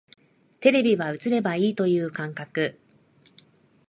[0.61, 2.79] テレビは映ればいいという感覚